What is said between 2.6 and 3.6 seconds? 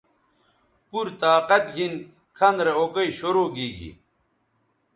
رے اوکئ شرو